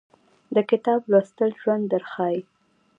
د 0.55 0.57
کتاب 0.69 1.01
لوستل 1.11 1.51
ژوند 1.61 1.83
درښایي 1.91 2.41